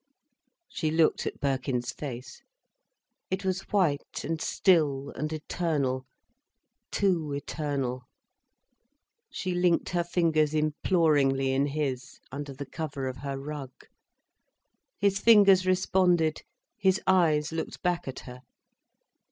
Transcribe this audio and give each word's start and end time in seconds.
She 0.67 0.89
looked 0.89 1.27
at 1.27 1.39
Birkin's 1.39 1.91
face. 1.91 2.41
It 3.29 3.45
was 3.45 3.61
white 3.71 4.23
and 4.23 4.41
still 4.41 5.11
and 5.11 5.31
eternal, 5.31 6.07
too 6.89 7.33
eternal. 7.33 8.05
She 9.31 9.53
linked 9.53 9.89
her 9.89 10.03
fingers 10.03 10.55
imploringly 10.55 11.51
in 11.51 11.67
his, 11.67 12.19
under 12.31 12.51
the 12.51 12.65
cover 12.65 13.05
of 13.07 13.17
her 13.17 13.37
rug. 13.37 13.73
His 14.97 15.19
fingers 15.19 15.67
responded, 15.67 16.41
his 16.79 16.99
eyes 17.05 17.51
looked 17.51 17.83
back 17.83 18.07
at 18.07 18.21
her. 18.21 18.41